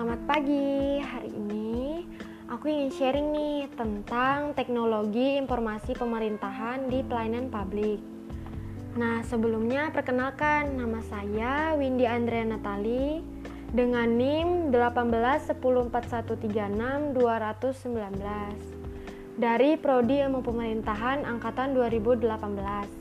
selamat 0.00 0.24
pagi. 0.24 0.96
Hari 0.96 1.28
ini 1.28 2.00
aku 2.48 2.72
ingin 2.72 2.88
sharing 2.88 3.36
nih 3.36 3.68
tentang 3.76 4.56
teknologi 4.56 5.36
informasi 5.36 5.92
pemerintahan 5.92 6.88
di 6.88 7.04
pelayanan 7.04 7.52
publik. 7.52 8.00
Nah, 8.96 9.20
sebelumnya 9.28 9.92
perkenalkan 9.92 10.80
nama 10.80 11.04
saya 11.04 11.76
Windy 11.76 12.08
Andrea 12.08 12.48
Natali 12.48 13.20
dengan 13.76 14.08
NIM 14.16 14.72
1814136 14.72 15.60
dari 19.36 19.76
Prodi 19.76 20.24
Ilmu 20.24 20.40
Pemerintahan 20.40 21.28
angkatan 21.28 21.76
2018. 21.76 22.99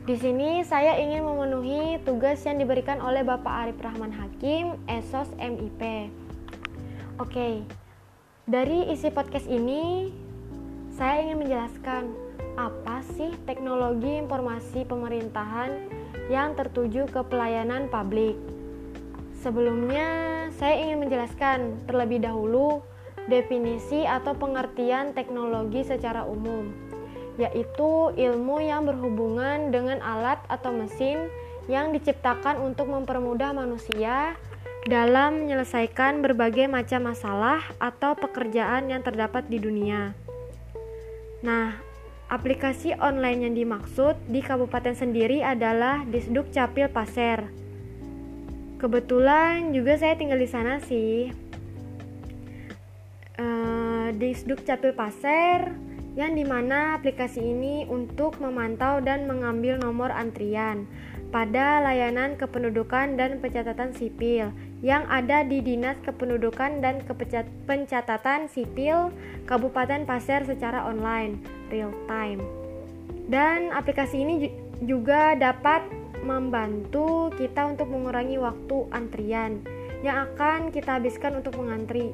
Di 0.00 0.16
sini 0.16 0.64
saya 0.64 0.96
ingin 0.96 1.20
memenuhi 1.20 2.00
tugas 2.08 2.40
yang 2.48 2.56
diberikan 2.56 3.04
oleh 3.04 3.20
Bapak 3.20 3.68
Arif 3.68 3.84
Rahman 3.84 4.08
Hakim, 4.16 4.80
ESOS 4.88 5.28
MIP. 5.36 6.08
Oke, 7.20 7.68
dari 8.48 8.88
isi 8.88 9.12
podcast 9.12 9.44
ini 9.44 10.08
saya 10.96 11.20
ingin 11.20 11.44
menjelaskan 11.44 12.16
apa 12.56 13.04
sih 13.12 13.28
teknologi 13.44 14.24
informasi 14.24 14.88
pemerintahan 14.88 15.92
yang 16.32 16.56
tertuju 16.56 17.04
ke 17.04 17.20
pelayanan 17.28 17.92
publik. 17.92 18.40
Sebelumnya, 19.44 20.48
saya 20.56 20.80
ingin 20.80 21.04
menjelaskan 21.04 21.84
terlebih 21.84 22.24
dahulu 22.24 22.80
definisi 23.28 24.08
atau 24.08 24.32
pengertian 24.32 25.12
teknologi 25.12 25.84
secara 25.84 26.24
umum 26.24 26.72
yaitu 27.40 28.12
ilmu 28.12 28.60
yang 28.60 28.84
berhubungan 28.84 29.72
dengan 29.72 30.04
alat 30.04 30.38
atau 30.52 30.76
mesin 30.76 31.32
yang 31.72 31.96
diciptakan 31.96 32.60
untuk 32.60 32.92
mempermudah 32.92 33.56
manusia 33.56 34.36
dalam 34.84 35.44
menyelesaikan 35.44 36.24
berbagai 36.24 36.68
macam 36.68 37.12
masalah 37.12 37.60
atau 37.80 38.16
pekerjaan 38.16 38.88
yang 38.88 39.00
terdapat 39.04 39.44
di 39.48 39.60
dunia. 39.60 40.12
Nah, 41.40 41.76
aplikasi 42.28 42.96
online 42.96 43.48
yang 43.48 43.54
dimaksud 43.56 44.16
di 44.28 44.40
kabupaten 44.40 44.96
sendiri 44.96 45.44
adalah 45.44 46.04
Disduk 46.08 46.48
Capil 46.52 46.88
Pasir. 46.88 47.48
Kebetulan 48.80 49.76
juga 49.76 50.00
saya 50.00 50.16
tinggal 50.16 50.40
di 50.40 50.48
sana 50.48 50.80
sih. 50.80 51.28
Uh, 53.36 54.08
Disduk 54.16 54.64
Capil 54.64 54.96
Pasir 54.96 55.89
yang 56.18 56.34
di 56.34 56.42
mana 56.42 56.98
aplikasi 56.98 57.38
ini 57.38 57.86
untuk 57.86 58.42
memantau 58.42 58.98
dan 58.98 59.30
mengambil 59.30 59.78
nomor 59.78 60.10
antrian 60.10 60.86
pada 61.30 61.78
layanan 61.86 62.34
kependudukan 62.34 63.14
dan 63.14 63.38
pencatatan 63.38 63.94
sipil 63.94 64.50
yang 64.82 65.06
ada 65.06 65.46
di 65.46 65.62
Dinas 65.62 65.94
Kependudukan 66.02 66.82
dan 66.82 67.06
Pencatatan 67.68 68.50
Sipil 68.50 69.14
Kabupaten 69.46 70.02
Pasir 70.08 70.42
secara 70.42 70.82
online 70.88 71.38
real 71.70 71.94
time. 72.10 72.42
Dan 73.30 73.70
aplikasi 73.70 74.26
ini 74.26 74.50
juga 74.82 75.38
dapat 75.38 75.86
membantu 76.26 77.30
kita 77.38 77.70
untuk 77.70 77.92
mengurangi 77.92 78.36
waktu 78.42 78.76
antrian 78.90 79.62
yang 80.00 80.26
akan 80.32 80.72
kita 80.72 80.98
habiskan 80.98 81.38
untuk 81.38 81.54
mengantri 81.60 82.10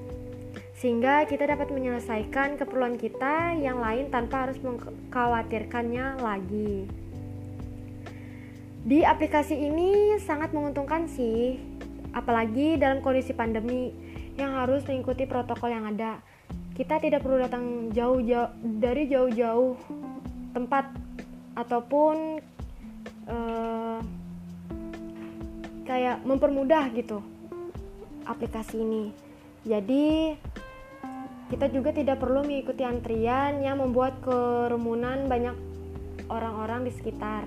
sehingga 0.77 1.24
kita 1.24 1.48
dapat 1.48 1.72
menyelesaikan 1.72 2.60
keperluan 2.60 3.00
kita 3.00 3.56
yang 3.56 3.80
lain 3.80 4.12
tanpa 4.12 4.44
harus 4.44 4.60
mengkhawatirkannya 4.60 6.20
lagi. 6.20 6.84
Di 8.86 9.02
aplikasi 9.02 9.56
ini 9.56 10.20
sangat 10.20 10.52
menguntungkan 10.52 11.08
sih, 11.08 11.58
apalagi 12.12 12.77
dalam 12.77 13.00
kondisi 13.00 13.32
pandemi 13.32 13.91
yang 14.37 14.53
harus 14.53 14.84
mengikuti 14.84 15.25
protokol 15.25 15.72
yang 15.72 15.88
ada. 15.88 16.20
Kita 16.76 17.00
tidak 17.00 17.25
perlu 17.25 17.41
datang 17.41 17.88
jauh-jauh 17.91 18.53
dari 18.60 19.08
jauh-jauh 19.08 19.81
tempat 20.53 20.93
ataupun 21.56 22.37
uh, 23.32 23.98
kayak 25.88 26.20
mempermudah 26.20 26.93
gitu 26.93 27.25
aplikasi 28.28 28.76
ini. 28.84 29.04
Jadi 29.66 30.37
kita 31.46 31.70
juga 31.70 31.94
tidak 31.94 32.18
perlu 32.18 32.42
mengikuti 32.42 32.82
antrian 32.82 33.62
yang 33.62 33.78
membuat 33.78 34.18
kerumunan 34.18 35.30
banyak 35.30 35.54
orang-orang 36.26 36.90
di 36.90 36.92
sekitar. 36.94 37.46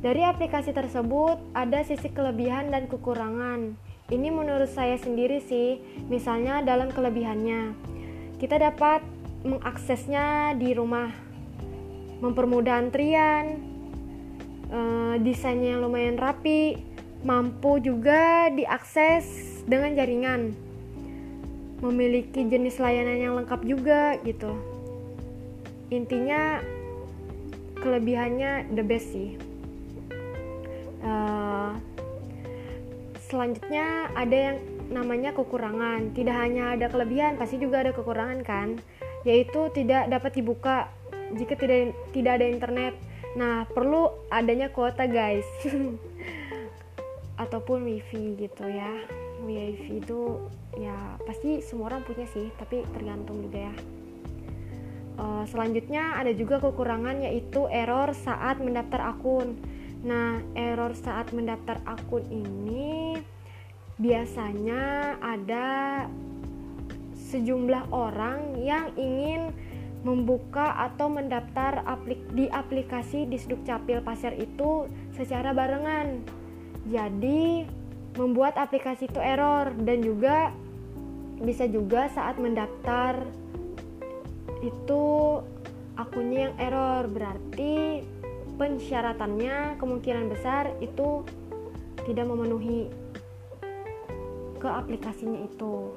Dari 0.00 0.24
aplikasi 0.24 0.72
tersebut 0.72 1.36
ada 1.52 1.84
sisi 1.84 2.08
kelebihan 2.08 2.72
dan 2.72 2.88
kekurangan. 2.88 3.76
Ini 4.08 4.28
menurut 4.32 4.72
saya 4.72 4.96
sendiri 4.96 5.44
sih, 5.44 5.76
misalnya 6.08 6.64
dalam 6.64 6.88
kelebihannya. 6.88 7.76
Kita 8.40 8.56
dapat 8.56 9.04
mengaksesnya 9.44 10.56
di 10.56 10.72
rumah, 10.72 11.12
mempermudah 12.24 12.80
antrian, 12.80 13.60
e, 14.72 14.80
desainnya 15.20 15.76
lumayan 15.76 16.16
rapi, 16.16 16.80
mampu 17.28 17.76
juga 17.84 18.48
diakses 18.48 19.28
dengan 19.68 19.92
jaringan 19.92 20.69
memiliki 21.80 22.44
jenis 22.44 22.76
layanan 22.76 23.18
yang 23.18 23.34
lengkap 23.40 23.60
juga 23.64 24.16
gitu. 24.24 24.52
Intinya 25.88 26.60
kelebihannya 27.80 28.68
the 28.76 28.84
best 28.84 29.10
sih. 29.10 29.34
Uh, 31.00 31.72
selanjutnya 33.26 34.12
ada 34.12 34.36
yang 34.52 34.56
namanya 34.92 35.32
kekurangan. 35.32 36.12
Tidak 36.12 36.36
hanya 36.36 36.76
ada 36.76 36.92
kelebihan 36.92 37.40
pasti 37.40 37.56
juga 37.56 37.80
ada 37.82 37.96
kekurangan 37.96 38.40
kan? 38.44 38.76
Yaitu 39.24 39.72
tidak 39.72 40.12
dapat 40.12 40.36
dibuka 40.36 40.92
jika 41.32 41.56
tidak 41.56 41.96
tidak 42.12 42.32
ada 42.38 42.46
internet. 42.46 42.94
Nah 43.40 43.64
perlu 43.64 44.12
adanya 44.28 44.68
kuota 44.68 45.08
guys. 45.08 45.48
Ataupun 47.42 47.88
wifi 47.88 48.36
gitu 48.36 48.68
ya 48.68 49.19
wifi 49.44 50.00
itu 50.00 50.40
ya 50.76 51.16
pasti 51.24 51.64
semua 51.64 51.94
orang 51.94 52.02
punya 52.06 52.26
sih 52.30 52.52
tapi 52.56 52.84
tergantung 52.92 53.42
juga 53.44 53.70
ya 53.70 53.74
uh, 55.18 55.44
selanjutnya 55.48 56.20
ada 56.20 56.32
juga 56.36 56.60
kekurangan 56.62 57.24
yaitu 57.24 57.66
error 57.68 58.12
saat 58.14 58.60
mendaftar 58.60 59.12
akun 59.16 59.56
nah 60.00 60.40
error 60.56 60.96
saat 60.96 61.32
mendaftar 61.36 61.80
akun 61.84 62.24
ini 62.32 63.20
biasanya 64.00 65.16
ada 65.20 66.08
sejumlah 67.30 67.92
orang 67.92 68.56
yang 68.58 68.90
ingin 68.96 69.52
membuka 70.00 70.72
atau 70.88 71.12
mendaftar 71.12 71.84
aplik 71.84 72.18
di 72.32 72.48
aplikasi 72.48 73.28
di 73.28 73.36
Capil 73.36 74.00
Pasir 74.00 74.32
itu 74.40 74.88
secara 75.12 75.52
barengan. 75.52 76.24
Jadi 76.88 77.68
membuat 78.20 78.60
aplikasi 78.60 79.08
itu 79.08 79.16
error 79.16 79.72
dan 79.80 80.04
juga 80.04 80.52
bisa 81.40 81.64
juga 81.64 82.12
saat 82.12 82.36
mendaftar 82.36 83.24
itu 84.60 85.04
akunnya 85.96 86.52
yang 86.52 86.56
error. 86.60 87.08
Berarti 87.08 88.04
pensyaratannya 88.60 89.80
kemungkinan 89.80 90.28
besar 90.28 90.68
itu 90.84 91.24
tidak 92.04 92.28
memenuhi 92.28 92.92
ke 94.60 94.68
aplikasinya 94.68 95.40
itu. 95.48 95.96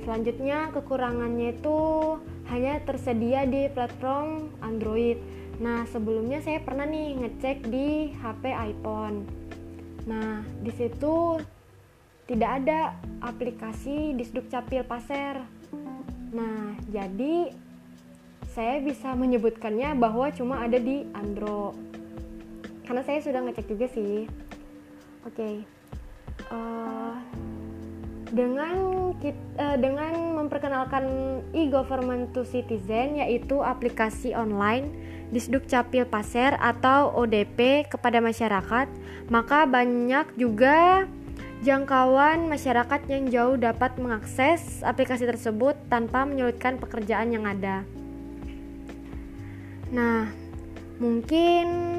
Selanjutnya 0.00 0.72
kekurangannya 0.72 1.60
itu 1.60 1.80
hanya 2.48 2.80
tersedia 2.88 3.44
di 3.44 3.68
platform 3.68 4.48
Android. 4.64 5.20
Nah 5.60 5.84
sebelumnya 5.92 6.40
saya 6.40 6.64
pernah 6.64 6.88
nih 6.88 7.20
ngecek 7.20 7.68
di 7.68 8.16
HP 8.16 8.48
iPhone 8.48 9.43
Nah, 10.04 10.44
di 10.60 10.72
situ 10.72 11.40
tidak 12.24 12.50
ada 12.64 12.96
aplikasi 13.20 14.16
Disduk 14.16 14.48
Capil 14.48 14.84
Pasir. 14.84 15.44
Nah, 16.32 16.76
jadi 16.88 17.52
saya 18.54 18.80
bisa 18.80 19.12
menyebutkannya 19.12 19.96
bahwa 19.98 20.30
cuma 20.32 20.62
ada 20.64 20.80
di 20.80 21.04
Android. 21.12 21.76
Karena 22.84 23.02
saya 23.04 23.20
sudah 23.24 23.40
ngecek 23.44 23.66
juga 23.68 23.86
sih. 23.92 24.28
Oke. 25.24 25.34
Okay. 25.34 25.54
Uh, 26.48 26.54
eh, 26.54 27.03
dengan 28.34 28.74
kita, 29.22 29.38
uh, 29.56 29.62
eh, 29.62 29.76
dengan 29.78 30.12
memperkenalkan 30.42 31.04
e-government 31.54 32.34
to 32.34 32.42
citizen 32.42 33.22
yaitu 33.22 33.62
aplikasi 33.62 34.34
online 34.34 34.90
Disduk 35.30 35.64
Capil 35.70 36.04
Pasir 36.04 36.54
atau 36.58 37.14
ODP 37.14 37.88
kepada 37.88 38.20
masyarakat, 38.20 38.86
maka 39.32 39.64
banyak 39.64 40.30
juga 40.36 41.08
jangkauan 41.64 42.44
masyarakat 42.46 43.00
yang 43.08 43.24
jauh 43.32 43.56
dapat 43.56 43.96
mengakses 43.96 44.84
aplikasi 44.84 45.24
tersebut 45.24 45.74
tanpa 45.88 46.28
menyulitkan 46.28 46.76
pekerjaan 46.76 47.32
yang 47.32 47.48
ada. 47.48 47.82
Nah, 49.94 50.28
mungkin 51.00 51.93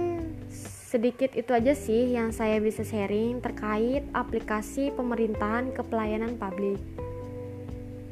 sedikit 0.95 1.35
itu 1.35 1.51
aja 1.51 1.75
sih 1.75 2.15
yang 2.15 2.31
saya 2.31 2.63
bisa 2.63 2.87
sharing 2.87 3.43
terkait 3.43 4.07
aplikasi 4.15 4.95
pemerintahan 4.95 5.75
ke 5.75 5.83
pelayanan 5.83 6.39
publik. 6.39 6.79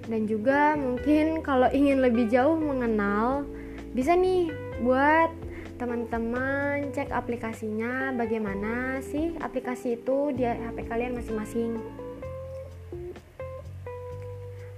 Dan 0.03 0.27
juga 0.27 0.75
mungkin 0.75 1.39
kalau 1.47 1.71
ingin 1.71 2.03
lebih 2.03 2.27
jauh 2.27 2.59
mengenal, 2.59 3.47
bisa 3.95 4.19
nih 4.19 4.51
buat 4.83 5.31
teman-teman 5.79 6.91
cek 6.91 7.07
aplikasinya 7.15 8.11
bagaimana 8.19 8.99
sih 8.99 9.31
aplikasi 9.39 9.95
itu 9.95 10.35
di 10.35 10.43
HP 10.43 10.83
kalian 10.91 11.15
masing-masing. 11.15 11.79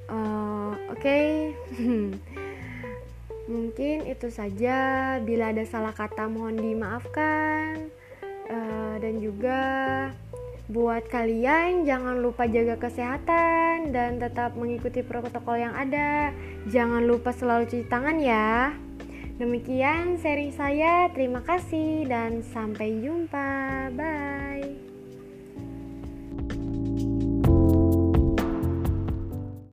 Uh, 0.05 0.77
Oke, 0.93 1.01
okay. 1.01 1.25
Mungkin 3.45 4.09
itu 4.09 4.27
saja. 4.33 4.77
Bila 5.21 5.53
ada 5.53 5.61
salah 5.65 5.93
kata, 5.93 6.25
mohon 6.25 6.57
dimaafkan. 6.57 7.89
Uh, 8.45 8.95
dan 9.01 9.17
juga 9.21 9.61
buat 10.65 11.05
kalian, 11.09 11.85
jangan 11.85 12.21
lupa 12.21 12.49
jaga 12.49 12.77
kesehatan 12.77 13.93
dan 13.93 14.17
tetap 14.17 14.57
mengikuti 14.57 15.05
protokol 15.05 15.61
yang 15.61 15.73
ada. 15.77 16.33
Jangan 16.69 17.05
lupa 17.05 17.29
selalu 17.33 17.69
cuci 17.69 17.85
tangan, 17.85 18.17
ya. 18.17 18.73
Demikian 19.35 20.15
sharing 20.23 20.55
saya. 20.55 21.11
Terima 21.11 21.43
kasih 21.43 22.07
dan 22.07 22.39
sampai 22.41 23.03
jumpa. 23.03 23.91
Bye. 23.93 24.34